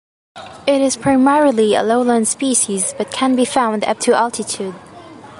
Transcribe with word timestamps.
It 0.65 0.81
is 0.81 0.97
primarily 0.97 1.75
a 1.75 1.83
lowland 1.83 2.27
species 2.27 2.91
but 2.97 3.11
can 3.11 3.35
be 3.35 3.45
found 3.45 3.83
up 3.83 3.99
to 3.99 4.15
altitude. 4.15 4.73